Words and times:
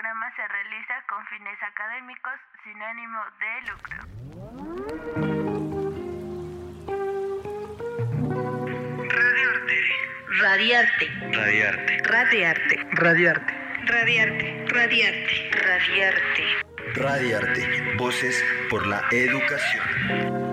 programa 0.00 0.32
se 0.34 0.48
realiza 0.48 0.94
con 1.08 1.26
fines 1.26 1.62
académicos 1.62 2.32
sin 2.64 2.82
ánimo 2.82 3.20
de 3.38 3.60
lucro. 3.70 3.98
Radiarte. 10.40 11.06
Radiarte. 11.32 11.98
Radiarte. 12.04 12.76
Radiarte. 12.92 13.54
Radiarte. 13.84 14.64
Radiarte. 14.68 15.50
Radiarte. 15.52 16.44
Radiarte. 16.94 17.96
Voces 17.98 18.42
por 18.70 18.86
la 18.86 19.02
educación. 19.10 20.49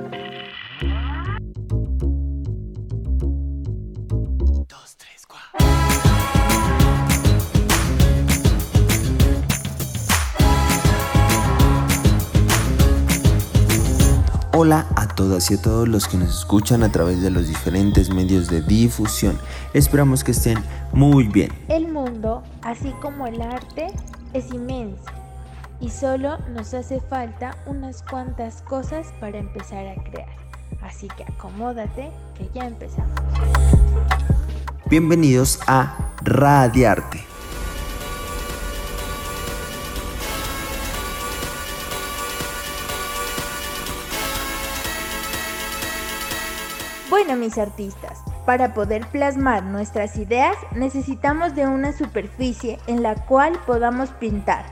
Hola 14.60 14.88
a 14.96 15.08
todas 15.08 15.52
y 15.52 15.54
a 15.54 15.62
todos 15.62 15.88
los 15.88 16.08
que 16.08 16.18
nos 16.18 16.30
escuchan 16.40 16.82
a 16.82 16.92
través 16.92 17.22
de 17.22 17.30
los 17.30 17.48
diferentes 17.48 18.10
medios 18.10 18.48
de 18.48 18.64
difusión. 18.64 19.38
Esperamos 19.76 20.24
que 20.24 20.32
estén 20.32 20.58
muy 20.92 21.28
bien. 21.28 21.52
El 21.68 21.88
mundo, 21.90 22.42
así 22.64 22.92
como 23.00 23.28
el 23.28 23.40
arte, 23.40 23.86
es 24.34 24.52
inmenso 24.52 25.12
y 25.80 25.92
solo 25.92 26.40
nos 26.56 26.74
hace 26.74 27.00
falta 27.02 27.56
unas 27.68 28.02
cuantas 28.02 28.64
cosas 28.64 29.06
para 29.20 29.38
empezar 29.38 29.86
a 29.86 30.04
crear. 30.06 30.36
Así 30.82 31.08
que 31.10 31.24
acomódate 31.26 32.10
que 32.36 32.50
ya 32.56 32.66
empezamos. 32.66 33.14
Bienvenidos 34.90 35.60
a 35.68 36.16
Radiarte 36.24 37.37
Bueno, 47.20 47.36
mis 47.36 47.58
artistas, 47.58 48.20
para 48.46 48.76
poder 48.76 49.08
plasmar 49.08 49.64
nuestras 49.64 50.18
ideas 50.18 50.56
necesitamos 50.76 51.56
de 51.56 51.66
una 51.66 51.92
superficie 51.92 52.78
en 52.86 53.02
la 53.02 53.16
cual 53.16 53.60
podamos 53.66 54.10
pintar. 54.12 54.66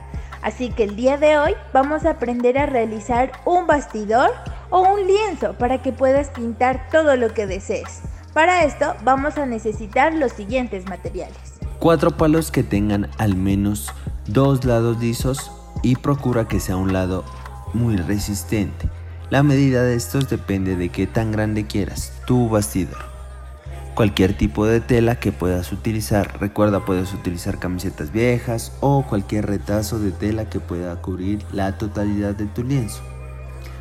Así 0.43 0.69
que 0.69 0.83
el 0.83 0.95
día 0.95 1.17
de 1.17 1.39
hoy 1.39 1.55
vamos 1.73 2.05
a 2.05 2.11
aprender 2.11 2.59
a 2.59 2.67
realizar 2.67 3.31
un 3.45 3.65
bastidor 3.65 4.29
o 4.69 4.81
un 4.81 5.07
lienzo 5.07 5.53
para 5.53 5.81
que 5.81 5.91
puedas 5.91 6.29
pintar 6.29 6.87
todo 6.91 7.15
lo 7.15 7.33
que 7.33 7.47
desees. 7.47 8.03
Para 8.31 8.63
esto 8.63 8.93
vamos 9.03 9.39
a 9.39 9.47
necesitar 9.47 10.13
los 10.13 10.31
siguientes 10.31 10.87
materiales. 10.87 11.55
Cuatro 11.79 12.11
palos 12.11 12.51
que 12.51 12.61
tengan 12.61 13.09
al 13.17 13.35
menos 13.35 13.91
dos 14.27 14.65
lados 14.65 14.99
lisos 14.99 15.51
y 15.81 15.95
procura 15.95 16.47
que 16.47 16.59
sea 16.59 16.77
un 16.77 16.93
lado 16.93 17.23
muy 17.73 17.97
resistente. 17.97 18.87
La 19.31 19.41
medida 19.41 19.81
de 19.81 19.95
estos 19.95 20.29
depende 20.29 20.75
de 20.75 20.89
qué 20.89 21.07
tan 21.07 21.31
grande 21.31 21.65
quieras 21.65 22.13
tu 22.27 22.47
bastidor. 22.47 22.99
Cualquier 23.95 24.37
tipo 24.37 24.67
de 24.67 24.81
tela 24.81 25.15
que 25.15 25.31
puedas 25.31 25.71
utilizar, 25.71 26.39
recuerda 26.39 26.85
puedes 26.85 27.11
utilizar 27.11 27.57
camisetas 27.57 28.11
viejas 28.11 28.71
o 28.81 29.03
cualquier 29.07 29.47
retazo 29.47 29.97
de 29.97 30.11
tela 30.11 30.47
que 30.47 30.59
pueda 30.59 31.01
cubrir 31.01 31.43
la 31.51 31.75
totalidad 31.77 32.35
de 32.35 32.45
tu 32.45 32.63
lienzo. 32.63 33.01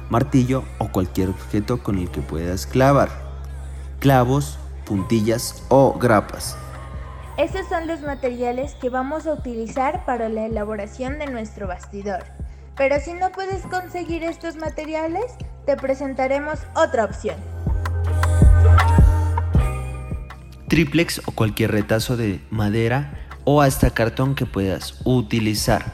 Martillo 0.08 0.64
o 0.78 0.88
cualquier 0.88 1.28
objeto 1.28 1.82
con 1.82 1.98
el 1.98 2.10
que 2.10 2.22
puedas 2.22 2.66
clavar. 2.66 3.10
Clavos, 3.98 4.58
puntillas 4.86 5.62
o 5.68 5.98
grapas. 5.98 6.56
Estos 7.36 7.68
son 7.68 7.86
los 7.86 8.00
materiales 8.00 8.74
que 8.76 8.88
vamos 8.88 9.26
a 9.26 9.34
utilizar 9.34 10.06
para 10.06 10.30
la 10.30 10.46
elaboración 10.46 11.18
de 11.18 11.26
nuestro 11.26 11.66
bastidor. 11.66 12.24
Pero 12.76 12.98
si 13.00 13.12
no 13.12 13.30
puedes 13.30 13.62
conseguir 13.62 14.24
estos 14.24 14.56
materiales, 14.56 15.24
te 15.64 15.76
presentaremos 15.76 16.58
otra 16.74 17.04
opción. 17.04 17.36
Triplex 20.68 21.22
o 21.26 21.32
cualquier 21.32 21.70
retazo 21.70 22.16
de 22.16 22.40
madera 22.50 23.28
o 23.44 23.62
hasta 23.62 23.90
cartón 23.90 24.34
que 24.34 24.46
puedas 24.46 25.00
utilizar. 25.04 25.92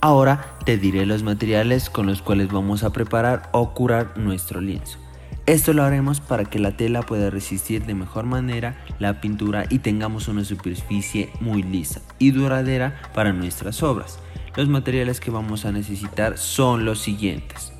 Ahora 0.00 0.54
te 0.64 0.78
diré 0.78 1.06
los 1.06 1.22
materiales 1.22 1.90
con 1.90 2.06
los 2.06 2.22
cuales 2.22 2.48
vamos 2.48 2.84
a 2.84 2.90
preparar 2.90 3.48
o 3.52 3.74
curar 3.74 4.16
nuestro 4.16 4.60
lienzo. 4.60 4.98
Esto 5.46 5.72
lo 5.72 5.82
haremos 5.82 6.20
para 6.20 6.44
que 6.44 6.60
la 6.60 6.76
tela 6.76 7.02
pueda 7.02 7.28
resistir 7.30 7.84
de 7.84 7.94
mejor 7.94 8.24
manera 8.24 8.76
la 8.98 9.20
pintura 9.20 9.64
y 9.68 9.80
tengamos 9.80 10.28
una 10.28 10.44
superficie 10.44 11.30
muy 11.40 11.62
lisa 11.62 12.00
y 12.18 12.30
duradera 12.30 13.00
para 13.14 13.32
nuestras 13.32 13.82
obras. 13.82 14.20
Los 14.56 14.68
materiales 14.68 15.20
que 15.20 15.30
vamos 15.30 15.64
a 15.64 15.72
necesitar 15.72 16.36
son 16.36 16.84
los 16.84 17.00
siguientes. 17.00 17.72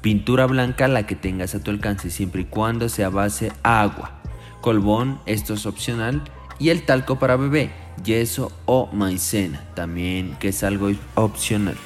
Pintura 0.00 0.46
blanca 0.46 0.88
la 0.88 1.06
que 1.06 1.14
tengas 1.14 1.54
a 1.54 1.62
tu 1.62 1.70
alcance 1.70 2.10
siempre 2.10 2.42
y 2.42 2.46
cuando 2.46 2.88
sea 2.88 3.08
base 3.08 3.52
agua. 3.62 4.22
Colbón, 4.60 5.20
esto 5.26 5.54
es 5.54 5.66
opcional. 5.66 6.22
Y 6.58 6.70
el 6.70 6.84
talco 6.84 7.18
para 7.18 7.36
bebé, 7.36 7.70
yeso 8.04 8.52
o 8.66 8.88
maicena, 8.92 9.64
también 9.74 10.36
que 10.40 10.48
es 10.48 10.64
algo 10.64 10.90
opcional. 11.14 11.76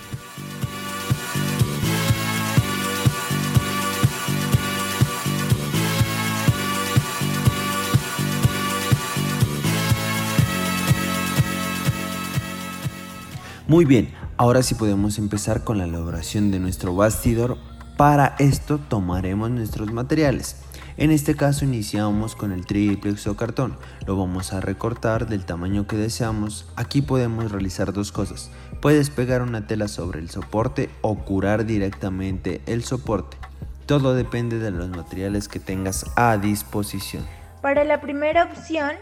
Muy 13.69 13.85
bien, 13.85 14.15
ahora 14.37 14.63
sí 14.63 14.77
podemos 14.77 15.19
empezar 15.19 15.65
con 15.65 15.79
la 15.79 15.85
elaboración 15.87 16.53
de 16.53 16.61
nuestro 16.61 16.95
bastidor. 16.95 17.59
Para 17.97 18.37
esto 18.39 18.79
tomaremos 18.79 19.51
nuestros 19.51 19.93
materiales. 19.93 20.63
En 20.97 21.11
este 21.11 21.35
caso 21.35 21.65
iniciamos 21.65 22.37
con 22.37 22.53
el 22.53 22.65
triplex 22.65 23.29
cartón. 23.37 23.77
Lo 24.07 24.17
vamos 24.17 24.53
a 24.53 24.61
recortar 24.61 25.27
del 25.27 25.45
tamaño 25.45 25.89
que 25.89 25.97
deseamos. 25.97 26.71
Aquí 26.77 27.03
podemos 27.03 27.51
realizar 27.51 27.93
dos 27.93 28.13
cosas. 28.13 28.53
Puedes 28.81 29.11
pegar 29.11 29.43
una 29.43 29.67
tela 29.67 29.89
sobre 29.89 30.21
el 30.21 30.31
soporte 30.31 30.89
o 31.01 31.25
curar 31.25 31.67
directamente 31.67 32.61
el 32.67 32.85
soporte. 32.85 33.37
Todo 33.85 34.15
depende 34.15 34.61
de 34.61 34.71
los 34.71 34.91
materiales 34.91 35.49
que 35.49 35.59
tengas 35.59 36.07
a 36.15 36.37
disposición. 36.37 37.27
Para 37.63 37.83
la 37.83 38.01
primera 38.01 38.45
opción, 38.45 38.93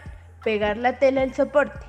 pegar 0.42 0.78
la 0.78 0.98
tela 0.98 1.20
al 1.20 1.34
soporte. 1.34 1.80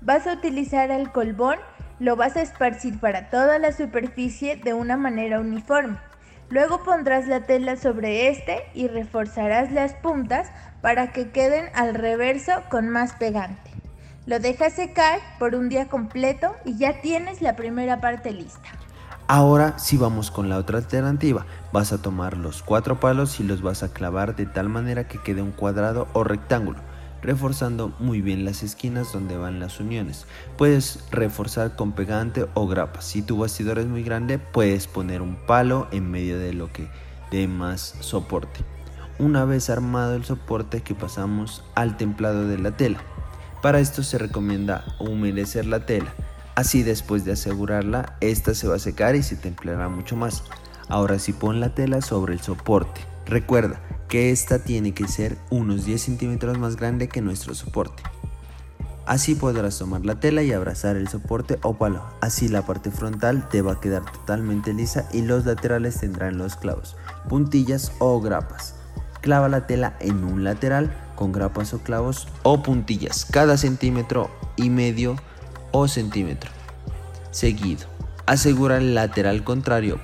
Vas 0.00 0.26
a 0.26 0.32
utilizar 0.32 0.90
el 0.90 1.12
colbón 1.12 1.58
lo 1.98 2.16
vas 2.16 2.36
a 2.36 2.42
esparcir 2.42 2.98
para 2.98 3.30
toda 3.30 3.58
la 3.58 3.72
superficie 3.72 4.56
de 4.56 4.74
una 4.74 4.96
manera 4.96 5.40
uniforme. 5.40 5.98
Luego 6.50 6.82
pondrás 6.82 7.26
la 7.26 7.40
tela 7.46 7.76
sobre 7.76 8.28
este 8.28 8.62
y 8.74 8.88
reforzarás 8.88 9.72
las 9.72 9.94
puntas 9.94 10.50
para 10.82 11.12
que 11.12 11.30
queden 11.30 11.66
al 11.74 11.94
reverso 11.94 12.52
con 12.70 12.88
más 12.88 13.14
pegante. 13.14 13.70
Lo 14.26 14.38
dejas 14.38 14.74
secar 14.74 15.20
por 15.38 15.54
un 15.54 15.68
día 15.68 15.88
completo 15.88 16.54
y 16.64 16.76
ya 16.76 17.00
tienes 17.00 17.42
la 17.42 17.56
primera 17.56 18.00
parte 18.00 18.32
lista. 18.32 18.68
Ahora 19.26 19.78
sí 19.78 19.96
vamos 19.96 20.30
con 20.30 20.50
la 20.50 20.58
otra 20.58 20.78
alternativa. 20.78 21.46
Vas 21.72 21.92
a 21.92 22.02
tomar 22.02 22.36
los 22.36 22.62
cuatro 22.62 23.00
palos 23.00 23.40
y 23.40 23.42
los 23.42 23.62
vas 23.62 23.82
a 23.82 23.92
clavar 23.92 24.36
de 24.36 24.44
tal 24.44 24.68
manera 24.68 25.08
que 25.08 25.18
quede 25.18 25.40
un 25.40 25.52
cuadrado 25.52 26.08
o 26.12 26.24
rectángulo 26.24 26.78
reforzando 27.24 27.92
muy 27.98 28.20
bien 28.20 28.44
las 28.44 28.62
esquinas 28.62 29.12
donde 29.12 29.36
van 29.36 29.58
las 29.58 29.80
uniones. 29.80 30.26
Puedes 30.56 31.00
reforzar 31.10 31.74
con 31.74 31.92
pegante 31.92 32.46
o 32.54 32.66
grapa. 32.68 33.00
Si 33.00 33.22
tu 33.22 33.38
bastidor 33.38 33.78
es 33.78 33.86
muy 33.86 34.02
grande, 34.02 34.38
puedes 34.38 34.86
poner 34.86 35.22
un 35.22 35.34
palo 35.46 35.88
en 35.90 36.10
medio 36.10 36.38
de 36.38 36.52
lo 36.52 36.70
que 36.70 36.88
dé 37.30 37.48
más 37.48 37.96
soporte. 38.00 38.60
Una 39.18 39.44
vez 39.44 39.70
armado 39.70 40.14
el 40.14 40.24
soporte 40.24 40.82
que 40.82 40.94
pasamos 40.94 41.64
al 41.74 41.96
templado 41.96 42.46
de 42.46 42.58
la 42.58 42.76
tela. 42.76 42.98
Para 43.62 43.80
esto 43.80 44.02
se 44.02 44.18
recomienda 44.18 44.84
humedecer 44.98 45.64
la 45.64 45.86
tela. 45.86 46.12
Así 46.54 46.82
después 46.82 47.24
de 47.24 47.32
asegurarla, 47.32 48.16
esta 48.20 48.54
se 48.54 48.68
va 48.68 48.76
a 48.76 48.80
secar 48.80 49.16
y 49.16 49.22
se 49.22 49.36
templará 49.36 49.88
mucho 49.88 50.14
más. 50.14 50.44
Ahora 50.88 51.18
sí 51.18 51.32
pon 51.32 51.60
la 51.60 51.74
tela 51.74 52.02
sobre 52.02 52.34
el 52.34 52.40
soporte. 52.40 53.00
Recuerda, 53.24 53.80
que 54.14 54.30
esta 54.30 54.60
tiene 54.60 54.94
que 54.94 55.08
ser 55.08 55.36
unos 55.50 55.86
10 55.86 56.00
centímetros 56.00 56.56
más 56.56 56.76
grande 56.76 57.08
que 57.08 57.20
nuestro 57.20 57.52
soporte. 57.52 58.04
Así 59.06 59.34
podrás 59.34 59.76
tomar 59.76 60.06
la 60.06 60.20
tela 60.20 60.44
y 60.44 60.52
abrazar 60.52 60.94
el 60.94 61.08
soporte 61.08 61.58
o 61.64 61.74
palo. 61.74 62.00
Así 62.20 62.46
la 62.46 62.64
parte 62.64 62.92
frontal 62.92 63.48
te 63.48 63.60
va 63.60 63.72
a 63.72 63.80
quedar 63.80 64.04
totalmente 64.04 64.72
lisa 64.72 65.08
y 65.12 65.22
los 65.22 65.44
laterales 65.46 65.98
tendrán 65.98 66.38
los 66.38 66.54
clavos, 66.54 66.94
puntillas 67.28 67.90
o 67.98 68.20
grapas. 68.20 68.76
Clava 69.20 69.48
la 69.48 69.66
tela 69.66 69.96
en 69.98 70.22
un 70.22 70.44
lateral 70.44 70.96
con 71.16 71.32
grapas 71.32 71.74
o 71.74 71.80
clavos 71.80 72.28
o 72.44 72.62
puntillas 72.62 73.24
cada 73.24 73.56
centímetro 73.56 74.30
y 74.54 74.70
medio 74.70 75.16
o 75.72 75.88
centímetro. 75.88 76.52
Seguido, 77.32 77.88
asegura 78.26 78.76
el 78.76 78.94
lateral 78.94 79.42
contrario 79.42 79.98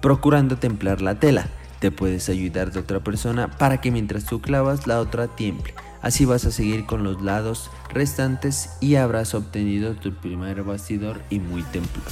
procurando 0.00 0.56
templar 0.56 1.02
la 1.02 1.18
tela. 1.18 1.48
Te 1.80 1.90
puedes 1.90 2.28
ayudar 2.28 2.72
de 2.72 2.80
otra 2.80 3.00
persona 3.00 3.50
para 3.50 3.80
que 3.80 3.90
mientras 3.90 4.24
tú 4.24 4.40
clavas 4.40 4.86
la 4.86 4.98
otra 5.00 5.28
tiemple. 5.28 5.74
Así 6.00 6.24
vas 6.24 6.44
a 6.44 6.50
seguir 6.50 6.86
con 6.86 7.02
los 7.02 7.20
lados 7.20 7.70
restantes 7.92 8.70
y 8.80 8.94
habrás 8.94 9.34
obtenido 9.34 9.94
tu 9.94 10.14
primer 10.14 10.62
bastidor 10.62 11.20
y 11.30 11.38
muy 11.38 11.62
templado. 11.64 12.10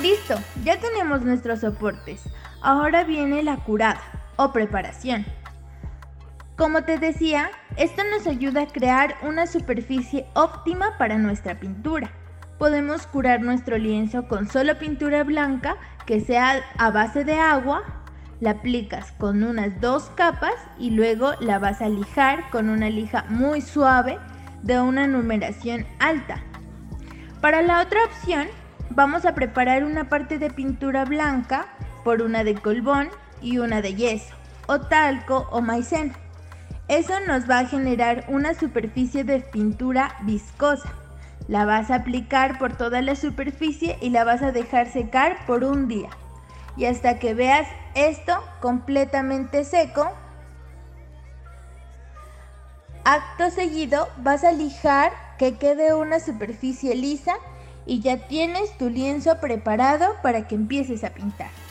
Listo, 0.00 0.34
ya 0.64 0.78
tenemos 0.80 1.22
nuestros 1.22 1.60
soportes. 1.60 2.22
Ahora 2.62 3.04
viene 3.04 3.42
la 3.42 3.56
curada 3.56 4.00
o 4.36 4.52
preparación. 4.52 5.26
Como 6.56 6.84
te 6.84 6.98
decía, 6.98 7.50
esto 7.76 8.02
nos 8.10 8.26
ayuda 8.26 8.62
a 8.62 8.66
crear 8.66 9.16
una 9.20 9.46
superficie 9.46 10.26
óptima 10.32 10.96
para 10.96 11.18
nuestra 11.18 11.60
pintura. 11.60 12.10
Podemos 12.58 13.06
curar 13.06 13.42
nuestro 13.42 13.76
lienzo 13.76 14.26
con 14.26 14.48
solo 14.48 14.78
pintura 14.78 15.22
blanca 15.22 15.76
que 16.06 16.20
sea 16.20 16.62
a 16.78 16.90
base 16.90 17.24
de 17.24 17.34
agua, 17.34 17.82
la 18.40 18.52
aplicas 18.52 19.12
con 19.18 19.42
unas 19.42 19.78
dos 19.82 20.10
capas 20.14 20.54
y 20.78 20.90
luego 20.90 21.34
la 21.40 21.58
vas 21.58 21.82
a 21.82 21.90
lijar 21.90 22.48
con 22.48 22.70
una 22.70 22.88
lija 22.88 23.26
muy 23.28 23.60
suave 23.60 24.18
de 24.62 24.80
una 24.80 25.06
numeración 25.06 25.84
alta. 25.98 26.42
Para 27.42 27.60
la 27.60 27.82
otra 27.82 28.02
opción, 28.06 28.48
vamos 28.88 29.26
a 29.26 29.34
preparar 29.34 29.84
una 29.84 30.08
parte 30.08 30.38
de 30.38 30.48
pintura 30.48 31.04
blanca 31.04 31.66
por 32.02 32.22
una 32.22 32.44
de 32.44 32.54
colbón 32.54 33.10
y 33.42 33.58
una 33.58 33.82
de 33.82 33.94
yeso, 33.94 34.34
o 34.68 34.80
talco 34.80 35.48
o 35.50 35.60
maicena. 35.60 36.14
Eso 36.88 37.18
nos 37.26 37.50
va 37.50 37.58
a 37.60 37.66
generar 37.66 38.24
una 38.28 38.54
superficie 38.54 39.24
de 39.24 39.40
pintura 39.40 40.16
viscosa. 40.22 40.88
La 41.48 41.64
vas 41.64 41.90
a 41.90 41.96
aplicar 41.96 42.58
por 42.58 42.76
toda 42.76 43.02
la 43.02 43.16
superficie 43.16 43.98
y 44.00 44.10
la 44.10 44.22
vas 44.22 44.42
a 44.42 44.52
dejar 44.52 44.88
secar 44.88 45.44
por 45.46 45.64
un 45.64 45.88
día. 45.88 46.10
Y 46.76 46.84
hasta 46.84 47.18
que 47.18 47.34
veas 47.34 47.66
esto 47.94 48.40
completamente 48.60 49.64
seco, 49.64 50.12
acto 53.04 53.50
seguido 53.50 54.08
vas 54.18 54.44
a 54.44 54.52
lijar 54.52 55.12
que 55.38 55.56
quede 55.56 55.94
una 55.94 56.20
superficie 56.20 56.94
lisa 56.94 57.34
y 57.84 58.00
ya 58.00 58.28
tienes 58.28 58.76
tu 58.78 58.90
lienzo 58.90 59.40
preparado 59.40 60.14
para 60.22 60.46
que 60.46 60.54
empieces 60.54 61.02
a 61.02 61.10
pintar. 61.10 61.65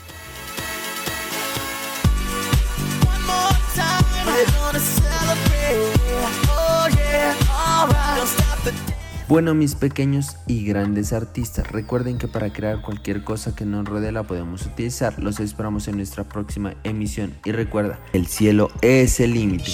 Bueno 9.28 9.54
mis 9.54 9.74
pequeños 9.74 10.36
y 10.46 10.64
grandes 10.64 11.12
artistas, 11.12 11.72
recuerden 11.72 12.16
que 12.16 12.28
para 12.28 12.52
crear 12.52 12.80
cualquier 12.80 13.24
cosa 13.24 13.56
que 13.56 13.64
nos 13.64 13.84
rodee 13.84 14.12
la 14.12 14.22
podemos 14.22 14.64
utilizar. 14.66 15.20
Los 15.20 15.40
esperamos 15.40 15.88
en 15.88 15.96
nuestra 15.96 16.22
próxima 16.22 16.74
emisión 16.84 17.34
y 17.44 17.50
recuerda, 17.50 17.98
el 18.12 18.28
cielo 18.28 18.70
es 18.82 19.18
el 19.18 19.34
límite. 19.34 19.72